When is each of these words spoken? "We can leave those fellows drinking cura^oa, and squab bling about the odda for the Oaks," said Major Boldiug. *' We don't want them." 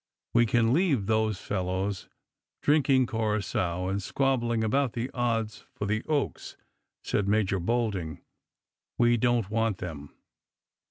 "We 0.33 0.47
can 0.47 0.73
leave 0.73 1.05
those 1.05 1.37
fellows 1.39 2.09
drinking 2.63 3.05
cura^oa, 3.05 3.91
and 3.91 4.01
squab 4.01 4.39
bling 4.41 4.63
about 4.63 4.93
the 4.93 5.09
odda 5.13 5.53
for 5.75 5.85
the 5.85 6.03
Oaks," 6.07 6.57
said 7.03 7.27
Major 7.27 7.59
Boldiug. 7.59 8.17
*' 8.59 8.97
We 8.97 9.17
don't 9.17 9.51
want 9.51 9.77
them." 9.77 10.11